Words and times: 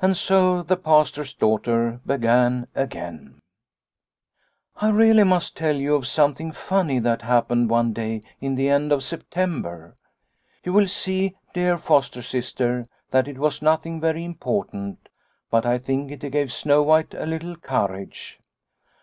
And 0.00 0.16
so 0.16 0.62
the 0.62 0.78
Pastor's 0.78 1.34
daughter 1.34 2.00
began 2.06 2.66
again. 2.74 3.40
f< 4.74 4.84
I 4.84 4.88
really 4.88 5.22
must 5.24 5.54
tell 5.54 5.76
you 5.76 5.96
of 5.96 6.06
something 6.06 6.50
funny 6.50 6.98
that 7.00 7.20
happened 7.20 7.68
one 7.68 7.92
day 7.92 8.22
in 8.40 8.54
the 8.54 8.70
end 8.70 8.90
of 8.90 9.04
September. 9.04 9.96
You 10.64 10.72
will 10.72 10.86
see, 10.88 11.36
dear 11.52 11.76
foster 11.76 12.22
sister, 12.22 12.86
that 13.10 13.28
it 13.28 13.36
was 13.36 13.60
nothing 13.60 14.00
very 14.00 14.24
important, 14.24 15.10
but 15.50 15.66
I 15.66 15.76
think 15.76 16.10
it 16.10 16.30
gave 16.30 16.50
Snow 16.50 16.82
White 16.82 17.12
a 17.12 17.26
little 17.26 17.54
courage. 17.56 18.40